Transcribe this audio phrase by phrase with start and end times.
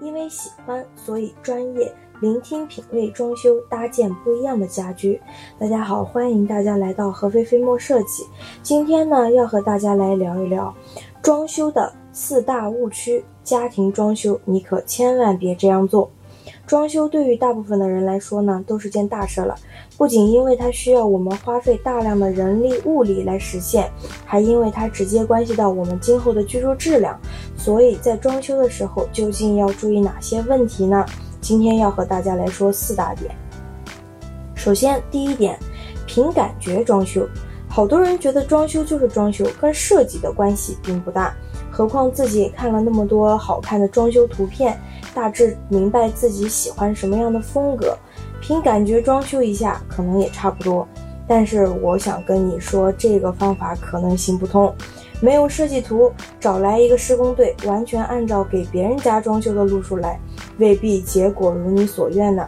[0.00, 5.20] 因为喜欢，所以专业聆听品味装修，搭建不一样的家居。
[5.58, 8.24] 大家好，欢迎大家来到合肥飞墨设计。
[8.62, 10.74] 今天呢，要和大家来聊一聊
[11.22, 13.24] 装修的四大误区。
[13.42, 16.10] 家庭装修，你可千万别这样做。
[16.70, 19.56] 装修对于大部分的人来说呢，都是件大事了。
[19.98, 23.90] 不仅因为它需要我们花费大量的人力物力来实现，
[24.24, 27.18] 还因为它直接关系到我们今后的居住质量。
[27.56, 31.04] 所以在装修的时候，究竟要注意哪些问题呢？
[31.40, 33.34] 今天要和大家来说四大点。
[34.54, 35.58] 首先，第一点，
[36.06, 37.28] 凭感觉装修。
[37.68, 41.34] 好多人觉得装修就是装修，跟设计的关系并不大。
[41.70, 44.78] 何况自己看了那么多好看的装修图片，
[45.14, 47.96] 大致明白自己喜欢什么样的风格，
[48.40, 50.86] 凭感觉装修一下可能也差不多。
[51.28, 54.74] 但是我想跟你说，这个方法可能行不通。
[55.20, 60.18] 没有设计图，找来一个施工队，完全按照给别人家装修的路数来，
[60.58, 62.44] 未必结果如你所愿呢。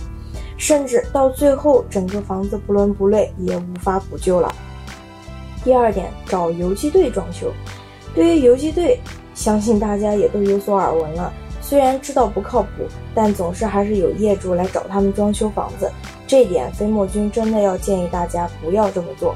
[0.56, 4.52] 甚至到最后，整个房子不伦不类，也无法补救了。
[5.62, 7.52] 第二点，找游击队装修。
[8.14, 9.00] 对于游击队，
[9.34, 11.33] 相信大家也都有所耳闻了。
[11.61, 12.69] 虽然知道不靠谱，
[13.14, 15.91] 但总是还是有业主来找他们装修房子。
[16.27, 19.34] 这点飞墨君真的要建议大家不要这么做。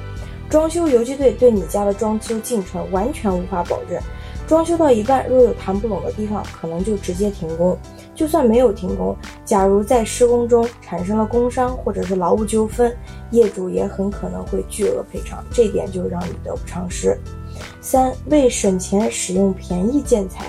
[0.48, 4.00] 装修游击队对你家的装修进程完全无法保证。
[4.46, 7.76] 装修到一半，若有谈不拢的地方，可能就直接停工。
[8.14, 12.96] 就算没有停工，假如在施工中产生了工伤或者是劳务纠纷，
[13.32, 15.44] 业主也很可能会巨额赔偿。
[15.50, 17.18] 这点就让你得不偿失。
[17.86, 20.46] 三为省钱使用便宜建材，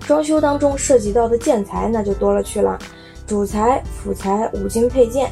[0.00, 2.78] 装修当中涉及到的建材那就多了去了，
[3.26, 5.30] 主材、辅材、五金配件。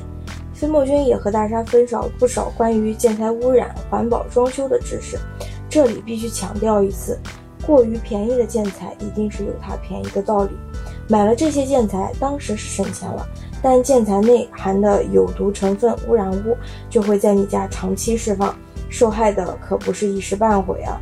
[0.52, 5.19] 飞墨君也和大家分享了不少关于建材污染、环保装修的知识。
[5.66, 7.19] 这里必须强调一次，
[7.66, 10.50] 过于便宜的建材一定是有它便宜的道理。
[11.08, 13.27] 买了这些建材，当时是省钱了，
[13.62, 16.54] 但建材内含的有毒成分、污染物
[16.91, 18.54] 就会在你家长期释放。
[18.88, 21.00] 受害的可不是一时半会啊！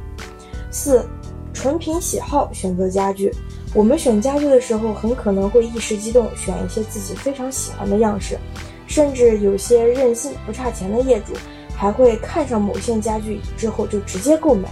[0.71, 1.05] 四，
[1.53, 3.33] 纯凭喜好选择家具。
[3.75, 8.39] 我们选家具的时候，很可能会一时激动，选一些自己非常喜欢的样式，
[8.87, 11.33] 甚至有些任性不差钱的业主，
[11.77, 14.69] 还会看上某件家具之后就直接购买，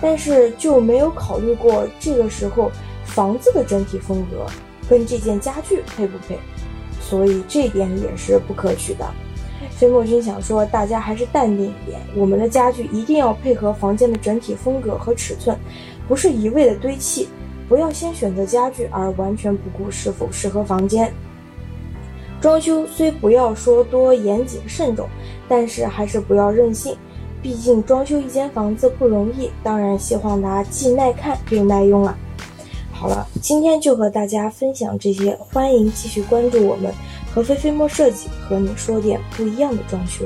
[0.00, 2.72] 但是就没有考虑过这个时候
[3.04, 4.46] 房子的整体风格
[4.88, 6.38] 跟这件家具配不配，
[7.00, 9.06] 所以这点也是不可取的。
[9.68, 12.00] 飞墨君想说，大家还是淡定一点。
[12.16, 15.56] 我们的家具一定要配合房间的整体风格和尺寸，
[16.08, 17.28] 不是一味的堆砌。
[17.68, 21.12] 不要先选择家具而完全不顾是否适合房间。
[22.40, 25.08] 装修虽不要说多严谨慎重，
[25.48, 26.96] 但是还是不要任性。
[27.40, 32.16] 毕竟装修一间房子不容易，当然希望它既耐看又耐用了。
[32.92, 36.92] 好了，今天就和大家分享这些，欢迎继续关注我们。
[37.34, 40.24] 和菲菲莫设计和你说点不一样的装修。